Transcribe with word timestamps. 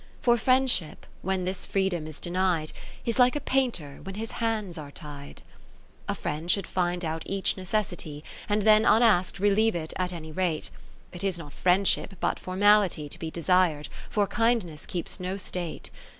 70 0.21 0.23
For 0.23 0.37
Friendship, 0.43 1.05
when 1.21 1.45
this 1.45 1.63
freedom 1.63 2.07
is 2.07 2.19
denied, 2.19 2.71
Is 3.05 3.19
like 3.19 3.35
a 3.35 3.39
painter 3.39 3.99
when 4.01 4.15
his 4.15 4.31
hands 4.31 4.75
are 4.75 4.89
tied. 4.89 5.43
XIII 5.43 5.43
A 6.07 6.15
friend 6.15 6.49
should 6.49 6.65
find 6.65 7.05
out 7.05 7.21
each 7.27 7.55
necessity, 7.55 8.23
And 8.49 8.63
then 8.63 8.83
unask'd 8.83 9.39
relieve 9.39 9.73
't 9.75 9.93
at 9.97 10.11
any 10.11 10.31
rate: 10.31 10.71
It 11.13 11.23
is 11.23 11.37
not 11.37 11.53
Friendship, 11.53 12.15
but 12.19 12.39
Formality, 12.39 13.09
To 13.09 13.19
be 13.19 13.29
desir'd: 13.29 13.89
for 14.09 14.25
Kindness 14.25 14.87
keeps 14.87 15.19
no 15.19 15.37
state. 15.37 15.91